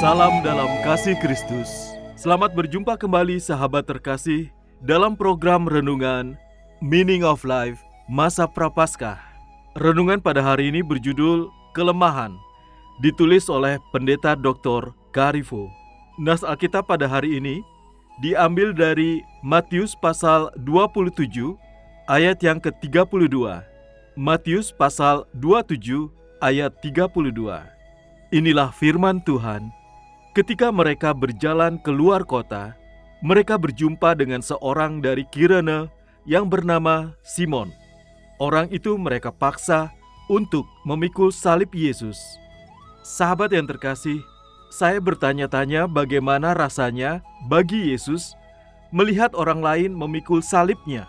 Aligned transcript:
Salam 0.00 0.40
dalam 0.40 0.72
kasih 0.80 1.12
Kristus. 1.20 1.92
Selamat 2.16 2.56
berjumpa 2.56 2.96
kembali 2.96 3.36
sahabat 3.36 3.84
terkasih 3.84 4.48
dalam 4.80 5.20
program 5.20 5.68
renungan 5.68 6.40
Meaning 6.80 7.20
of 7.20 7.44
Life 7.44 7.84
Masa 8.08 8.48
Prapaskah. 8.48 9.20
Renungan 9.76 10.24
pada 10.24 10.40
hari 10.40 10.72
ini 10.72 10.80
berjudul 10.80 11.52
Kelemahan, 11.76 12.32
ditulis 13.04 13.52
oleh 13.52 13.76
Pendeta 13.92 14.32
Dr. 14.32 14.96
Karifo. 15.12 15.68
Nas 16.16 16.40
Alkitab 16.40 16.88
pada 16.88 17.04
hari 17.04 17.36
ini 17.36 17.60
diambil 18.24 18.72
dari 18.72 19.20
Matius 19.44 19.92
pasal 19.92 20.48
27 20.64 21.67
ayat 22.08 22.40
yang 22.40 22.56
ke-32. 22.56 23.36
Matius 24.16 24.72
pasal 24.72 25.28
27 25.36 26.08
ayat 26.40 26.72
32. 26.80 27.36
Inilah 28.32 28.72
firman 28.72 29.20
Tuhan. 29.22 29.68
Ketika 30.32 30.72
mereka 30.72 31.12
berjalan 31.12 31.76
keluar 31.84 32.24
kota, 32.24 32.72
mereka 33.20 33.60
berjumpa 33.60 34.16
dengan 34.16 34.40
seorang 34.40 35.04
dari 35.04 35.28
Kirene 35.28 35.92
yang 36.24 36.48
bernama 36.48 37.12
Simon. 37.20 37.70
Orang 38.40 38.72
itu 38.72 38.96
mereka 38.96 39.28
paksa 39.28 39.92
untuk 40.32 40.64
memikul 40.88 41.28
salib 41.28 41.68
Yesus. 41.76 42.16
Sahabat 43.04 43.52
yang 43.52 43.68
terkasih, 43.68 44.20
saya 44.72 45.00
bertanya-tanya 45.00 45.88
bagaimana 45.88 46.56
rasanya 46.56 47.20
bagi 47.48 47.92
Yesus 47.92 48.36
melihat 48.94 49.34
orang 49.34 49.60
lain 49.60 49.92
memikul 49.96 50.44
salibnya. 50.44 51.08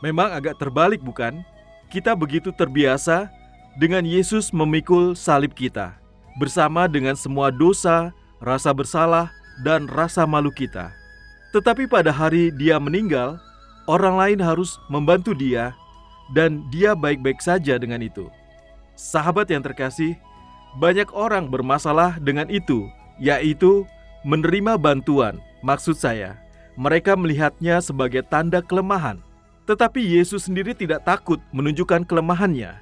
Memang 0.00 0.32
agak 0.32 0.56
terbalik 0.56 1.04
bukan? 1.04 1.44
Kita 1.92 2.16
begitu 2.16 2.52
terbiasa 2.52 3.28
dengan 3.76 4.04
Yesus 4.04 4.50
memikul 4.50 5.12
salib 5.12 5.52
kita 5.52 6.00
bersama 6.40 6.88
dengan 6.88 7.12
semua 7.18 7.52
dosa, 7.52 8.14
rasa 8.40 8.72
bersalah, 8.72 9.28
dan 9.60 9.84
rasa 9.90 10.24
malu 10.24 10.48
kita. 10.48 10.88
Tetapi 11.52 11.90
pada 11.90 12.14
hari 12.14 12.54
dia 12.54 12.78
meninggal, 12.80 13.36
orang 13.90 14.16
lain 14.16 14.40
harus 14.40 14.78
membantu 14.88 15.34
dia, 15.34 15.74
dan 16.32 16.62
dia 16.70 16.94
baik-baik 16.94 17.42
saja 17.42 17.76
dengan 17.76 18.00
itu. 18.00 18.30
Sahabat 18.94 19.50
yang 19.50 19.60
terkasih, 19.60 20.14
banyak 20.78 21.10
orang 21.10 21.50
bermasalah 21.50 22.22
dengan 22.22 22.46
itu, 22.46 22.86
yaitu 23.18 23.82
menerima 24.22 24.78
bantuan. 24.78 25.42
Maksud 25.60 25.98
saya, 25.98 26.38
mereka 26.78 27.18
melihatnya 27.18 27.82
sebagai 27.82 28.22
tanda 28.24 28.62
kelemahan. 28.62 29.18
Tetapi 29.70 30.02
Yesus 30.02 30.50
sendiri 30.50 30.74
tidak 30.74 31.06
takut 31.06 31.38
menunjukkan 31.54 32.02
kelemahannya. 32.02 32.74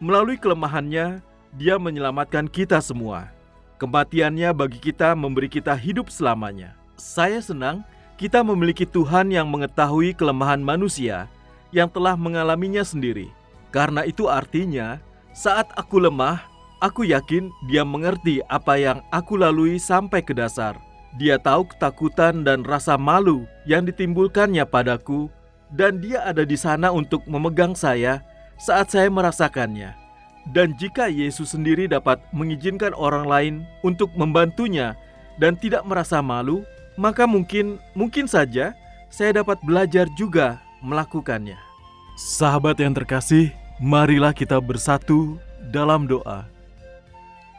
Melalui 0.00 0.40
kelemahannya, 0.40 1.20
dia 1.52 1.76
menyelamatkan 1.76 2.48
kita 2.48 2.80
semua. 2.80 3.28
Kematiannya 3.76 4.48
bagi 4.56 4.80
kita 4.80 5.12
memberi 5.12 5.52
kita 5.52 5.76
hidup 5.76 6.08
selamanya. 6.08 6.72
Saya 6.96 7.44
senang 7.44 7.84
kita 8.16 8.40
memiliki 8.40 8.88
Tuhan 8.88 9.28
yang 9.28 9.52
mengetahui 9.52 10.16
kelemahan 10.16 10.64
manusia 10.64 11.28
yang 11.76 11.92
telah 11.92 12.16
mengalaminya 12.16 12.80
sendiri. 12.80 13.28
Karena 13.68 14.08
itu 14.08 14.24
artinya, 14.24 14.96
saat 15.36 15.68
aku 15.76 16.00
lemah, 16.00 16.40
aku 16.80 17.04
yakin 17.04 17.52
dia 17.68 17.84
mengerti 17.84 18.40
apa 18.48 18.80
yang 18.80 19.04
aku 19.12 19.36
lalui 19.36 19.76
sampai 19.76 20.24
ke 20.24 20.32
dasar. 20.32 20.80
Dia 21.20 21.36
tahu 21.36 21.68
ketakutan 21.68 22.48
dan 22.48 22.64
rasa 22.64 22.96
malu 22.96 23.44
yang 23.68 23.84
ditimbulkannya 23.84 24.64
padaku, 24.64 25.28
dan 25.74 26.02
dia 26.02 26.26
ada 26.26 26.42
di 26.42 26.58
sana 26.58 26.90
untuk 26.90 27.22
memegang 27.26 27.74
saya 27.74 28.22
saat 28.58 28.90
saya 28.90 29.08
merasakannya. 29.08 29.94
Dan 30.50 30.74
jika 30.80 31.06
Yesus 31.06 31.54
sendiri 31.54 31.86
dapat 31.86 32.18
mengizinkan 32.34 32.96
orang 32.96 33.28
lain 33.28 33.54
untuk 33.84 34.10
membantunya 34.16 34.96
dan 35.38 35.54
tidak 35.54 35.84
merasa 35.86 36.18
malu, 36.24 36.64
maka 36.98 37.28
mungkin 37.28 37.78
mungkin 37.94 38.26
saja 38.26 38.74
saya 39.12 39.42
dapat 39.42 39.60
belajar 39.62 40.08
juga 40.16 40.58
melakukannya. 40.80 41.58
Sahabat 42.16 42.80
yang 42.80 42.96
terkasih, 42.96 43.52
marilah 43.78 44.34
kita 44.34 44.58
bersatu 44.60 45.40
dalam 45.72 46.08
doa. 46.08 46.48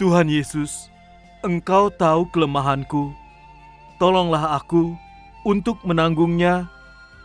Tuhan 0.01 0.29
Yesus, 0.29 0.89
Engkau 1.45 1.93
tahu 1.93 2.29
kelemahanku. 2.33 3.13
Tolonglah 4.01 4.57
aku 4.57 4.97
untuk 5.45 5.77
menanggungnya 5.85 6.69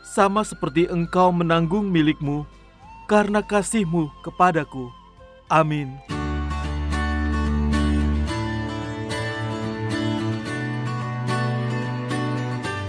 sama 0.06 0.46
seperti 0.46 0.86
Engkau 0.86 1.34
menanggung 1.34 1.90
milikmu 1.90 2.46
karena 3.10 3.42
kasihmu 3.42 4.06
kepadaku. 4.22 4.86
Amin. 5.50 5.98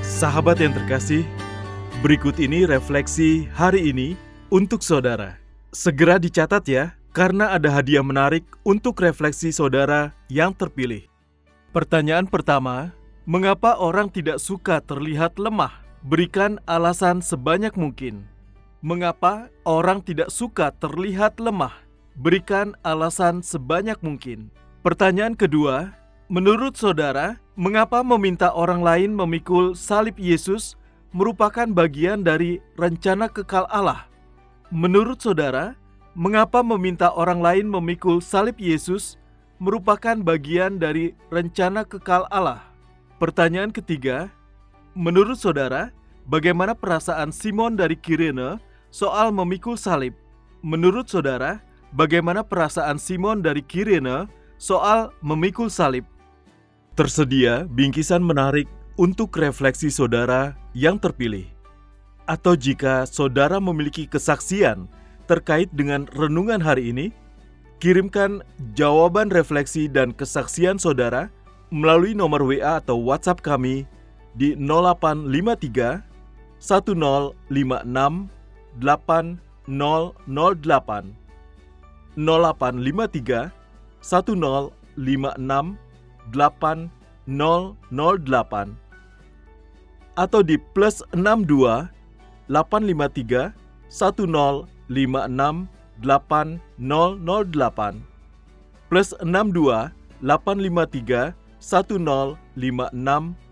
Sahabat 0.02 0.58
yang 0.58 0.74
terkasih, 0.74 1.22
berikut 2.02 2.42
ini 2.42 2.66
refleksi 2.66 3.46
hari 3.54 3.94
ini 3.94 4.18
untuk 4.50 4.82
saudara. 4.82 5.38
Segera 5.70 6.18
dicatat 6.18 6.66
ya, 6.66 6.98
karena 7.14 7.54
ada 7.54 7.70
hadiah 7.70 8.02
menarik 8.02 8.42
untuk 8.66 8.98
refleksi 8.98 9.54
saudara 9.54 10.18
yang 10.26 10.58
terpilih. 10.58 11.06
Pertanyaan 11.70 12.26
pertama, 12.26 12.98
mengapa 13.30 13.78
orang 13.78 14.10
tidak 14.10 14.42
suka 14.42 14.82
terlihat 14.82 15.38
lemah? 15.38 15.87
Berikan 16.08 16.56
alasan 16.72 17.20
sebanyak 17.20 17.76
mungkin. 17.76 18.24
Mengapa 18.80 19.52
orang 19.68 20.00
tidak 20.00 20.32
suka 20.32 20.72
terlihat 20.72 21.36
lemah? 21.36 21.76
Berikan 22.16 22.80
alasan 22.80 23.44
sebanyak 23.44 24.00
mungkin. 24.00 24.48
Pertanyaan 24.88 25.36
kedua, 25.36 25.92
menurut 26.32 26.80
saudara, 26.80 27.44
mengapa 27.60 28.08
meminta 28.08 28.56
orang 28.56 28.80
lain 28.80 29.12
memikul 29.20 29.76
salib 29.76 30.16
Yesus 30.16 30.80
merupakan 31.12 31.68
bagian 31.76 32.24
dari 32.24 32.64
rencana 32.80 33.28
kekal 33.28 33.68
Allah? 33.68 34.08
Menurut 34.72 35.20
saudara, 35.20 35.76
mengapa 36.16 36.64
meminta 36.64 37.12
orang 37.12 37.44
lain 37.44 37.68
memikul 37.68 38.24
salib 38.24 38.56
Yesus 38.64 39.20
merupakan 39.60 40.16
bagian 40.24 40.80
dari 40.80 41.12
rencana 41.36 41.84
kekal 41.84 42.32
Allah? 42.32 42.64
Pertanyaan 43.20 43.76
ketiga, 43.76 44.32
menurut 44.98 45.38
saudara, 45.38 45.94
bagaimana 46.26 46.74
perasaan 46.74 47.30
Simon 47.30 47.78
dari 47.78 47.94
Kirene 47.94 48.58
soal 48.90 49.30
memikul 49.30 49.78
salib? 49.78 50.18
Menurut 50.66 51.06
saudara, 51.06 51.62
bagaimana 51.94 52.42
perasaan 52.42 52.98
Simon 52.98 53.46
dari 53.46 53.62
Kirene 53.62 54.26
soal 54.58 55.14
memikul 55.22 55.70
salib? 55.70 56.04
Tersedia 56.98 57.70
bingkisan 57.70 58.26
menarik 58.26 58.66
untuk 58.98 59.38
refleksi 59.38 59.94
saudara 59.94 60.58
yang 60.74 60.98
terpilih. 60.98 61.46
Atau 62.26 62.58
jika 62.58 63.06
saudara 63.06 63.62
memiliki 63.62 64.10
kesaksian 64.10 64.90
terkait 65.30 65.70
dengan 65.78 66.10
renungan 66.18 66.58
hari 66.58 66.90
ini, 66.90 67.14
kirimkan 67.78 68.42
jawaban 68.74 69.30
refleksi 69.30 69.86
dan 69.86 70.10
kesaksian 70.10 70.82
saudara 70.82 71.30
melalui 71.70 72.18
nomor 72.18 72.42
WA 72.42 72.82
atau 72.82 72.98
WhatsApp 72.98 73.46
kami 73.46 73.86
di 74.38 74.54
0853 74.54 76.06
1056 76.62 77.34
8008 77.58 79.34
0853 79.66 81.10
1056 82.16 83.52
8008 87.38 88.74
atau 90.18 90.42
di 90.42 90.58
plus 90.74 91.06
62 91.14 91.94
853 92.50 93.54
1056 93.98 95.66
8008 96.02 98.02
plus 98.90 99.14
62 99.18 99.94
853 100.22 101.34
1056 101.58 102.38
8008 102.62 103.47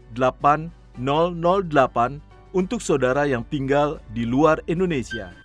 untuk 2.55 2.79
saudara 2.79 3.27
yang 3.27 3.43
tinggal 3.51 3.99
di 4.15 4.23
luar 4.23 4.63
Indonesia. 4.65 5.44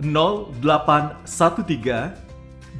0813 0.00 2.12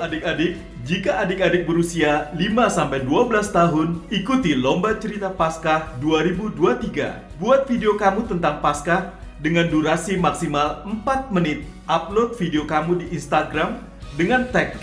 Adik-adik, 0.03 0.59
jika 0.83 1.23
adik-adik 1.23 1.63
berusia 1.63 2.27
5-12 2.35 3.07
tahun, 3.55 4.03
ikuti 4.11 4.51
Lomba 4.51 4.91
Cerita 4.99 5.31
Paskah 5.31 5.95
2023. 6.03 7.39
Buat 7.39 7.71
video 7.71 7.95
kamu 7.95 8.27
tentang 8.27 8.59
Paskah 8.59 9.15
dengan 9.39 9.71
durasi 9.71 10.19
maksimal 10.19 10.83
4 10.83 11.31
menit. 11.31 11.63
Upload 11.87 12.35
video 12.35 12.67
kamu 12.67 12.99
di 12.99 13.15
Instagram 13.15 13.79
dengan 14.19 14.43
tag 14.51 14.75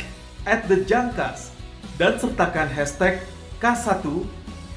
at 0.49 0.65
the 0.73 0.81
Jangkas 0.89 1.53
dan 2.01 2.17
sertakan 2.17 2.73
hashtag 2.73 3.21
K1, 3.61 4.25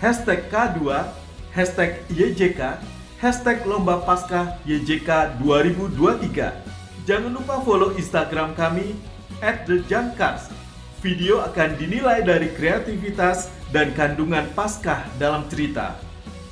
hashtag 0.04 0.52
K2, 0.52 1.08
hashtag 1.56 2.04
YJK, 2.12 2.84
hashtag 3.24 3.64
Lomba 3.64 4.04
Paskah 4.04 4.60
YJK 4.68 5.40
2023 5.40 7.08
Jangan 7.08 7.32
lupa 7.36 7.60
follow 7.64 7.92
Instagram 7.96 8.56
kami 8.56 8.96
@thejangkars. 9.44 10.63
Video 11.04 11.44
akan 11.44 11.76
dinilai 11.76 12.24
dari 12.24 12.48
kreativitas 12.56 13.52
dan 13.76 13.92
kandungan 13.92 14.48
Paskah 14.56 15.04
dalam 15.20 15.44
cerita. 15.52 16.00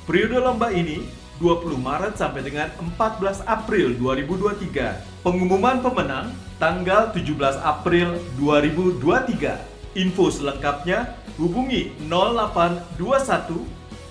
Periode 0.04 0.44
lomba 0.44 0.68
ini 0.68 1.08
20 1.40 1.80
Maret 1.80 2.20
sampai 2.20 2.44
dengan 2.44 2.68
14 2.76 3.48
April 3.48 3.96
2023. 3.96 5.24
Pengumuman 5.24 5.80
pemenang 5.80 6.36
tanggal 6.60 7.16
17 7.16 7.32
April 7.64 8.20
2023. 8.36 9.96
Info 9.96 10.28
selengkapnya 10.28 11.16
hubungi 11.40 11.96
0821 12.12 13.56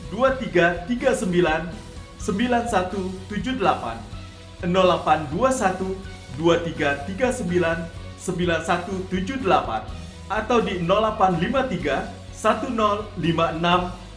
2339 0.10 1.70
9178 2.18 4.66
0821 4.66 6.34
2339 6.34 7.94
9178 8.18 10.02
atau 10.32 10.64
di 10.64 10.80
0853 10.88 12.32
1056 12.32 13.20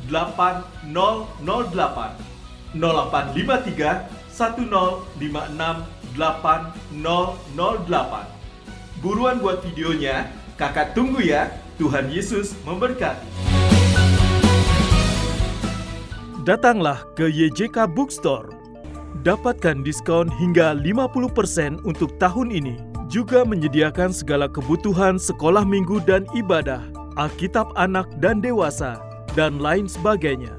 8008 0.07 2.79
0853 2.79 4.31
1056 4.31 6.15
8008 6.15 8.35
Buruan 9.03 9.37
buat 9.37 9.61
videonya, 9.61 10.33
kakak 10.57 10.97
tunggu 10.97 11.21
ya. 11.21 11.53
Tuhan 11.75 12.07
Yesus 12.07 12.55
memberkati. 12.63 13.27
Datanglah 16.47 17.03
ke 17.19 17.27
YJK 17.27 17.91
Bookstore 17.91 18.55
dapatkan 19.27 19.83
diskon 19.83 20.31
hingga 20.31 20.79
50% 20.79 21.83
untuk 21.83 22.15
tahun 22.23 22.55
ini. 22.55 22.94
Juga 23.15 23.47
menyediakan 23.47 24.11
segala 24.11 24.51
kebutuhan 24.51 25.23
sekolah 25.23 25.63
minggu 25.63 26.03
dan 26.03 26.27
ibadah, 26.35 26.83
Alkitab 27.15 27.71
anak 27.79 28.11
dan 28.19 28.43
dewasa, 28.43 28.99
dan 29.39 29.63
lain 29.63 29.87
sebagainya. 29.87 30.59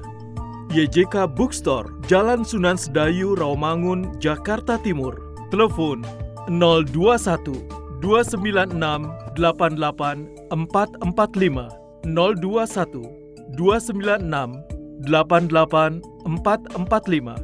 YJK 0.72 1.36
Bookstore, 1.36 1.92
Jalan 2.08 2.48
Sunan 2.48 2.80
Sedayu, 2.80 3.36
Rawamangun, 3.36 4.16
Jakarta 4.24 4.80
Timur. 4.80 5.20
Telepon 5.52 6.00
021 6.48 6.88
296 8.00 8.72
88 9.36 10.48
445 10.48 11.68
021 12.08 13.52
296 13.52 15.04
88 15.04 16.00
445 16.24 17.36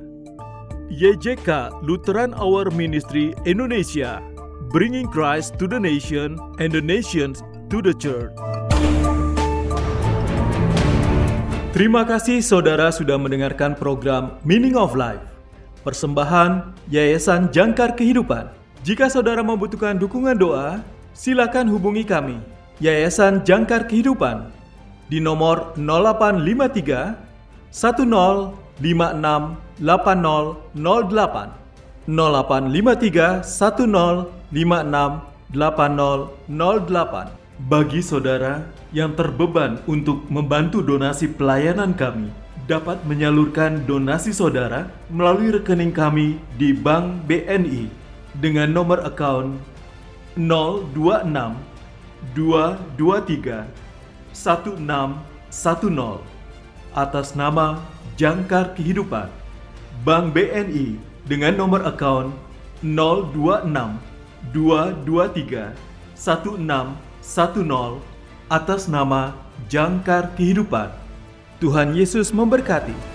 YJK 0.93 1.49
Lutheran 1.85 2.33
Hour 2.33 2.73
Ministry 2.73 3.37
Indonesia, 3.49 4.21
bringing 4.73 5.05
Christ 5.05 5.61
to 5.61 5.69
the 5.69 5.77
nation 5.77 6.41
and 6.57 6.73
the 6.73 6.81
nations 6.81 7.45
to 7.69 7.85
the 7.85 7.93
church. 7.93 8.33
Terima 11.77 12.09
kasih 12.09 12.41
saudara 12.41 12.89
sudah 12.89 13.21
mendengarkan 13.21 13.77
program 13.77 14.41
Meaning 14.49 14.81
of 14.81 14.97
Life. 14.97 15.21
Persembahan 15.85 16.73
Yayasan 16.89 17.53
Jangkar 17.53 18.01
Kehidupan. 18.01 18.49
Jika 18.81 19.13
saudara 19.13 19.45
membutuhkan 19.45 20.01
dukungan 20.01 20.41
doa, 20.41 20.81
silakan 21.13 21.69
hubungi 21.69 22.09
kami. 22.09 22.41
Yayasan 22.81 23.45
Jangkar 23.45 23.85
Kehidupan 23.85 24.49
di 25.13 25.21
nomor 25.21 25.77
0853 25.77 27.69
10 27.69 28.09
56 28.81 29.85
8008 29.85 32.09
0853 32.09 33.45
10 33.45 34.41
56 34.53 35.57
8008 35.57 37.65
bagi 37.73 38.05
saudara 38.05 38.69
yang 38.93 39.17
terbeban 39.17 39.81
untuk 39.89 40.29
membantu 40.29 40.85
donasi 40.85 41.33
pelayanan 41.33 41.97
kami 41.97 42.29
dapat 42.69 43.01
menyalurkan 43.09 43.81
donasi 43.89 44.29
saudara 44.29 44.93
melalui 45.09 45.57
rekening 45.57 45.89
kami 45.89 46.37
di 46.61 46.77
Bank 46.77 47.25
BNI 47.25 47.89
dengan 48.45 48.69
nomor 48.69 49.01
account 49.09 49.57
026 50.37 51.33
223 52.37 53.65
1610 54.37 56.21
atas 56.93 57.33
nama 57.33 57.81
Jangkar 58.21 58.77
Kehidupan. 58.77 59.33
Bank 60.05 60.37
BNI 60.37 61.01
dengan 61.25 61.57
nomor 61.57 61.89
account 61.89 62.37
026 62.85 64.12
223 64.51 65.71
1610 66.19 68.03
atas 68.51 68.91
nama 68.91 69.39
Jangkar 69.71 70.35
Kehidupan. 70.35 70.91
Tuhan 71.63 71.95
Yesus 71.95 72.35
memberkati. 72.35 73.12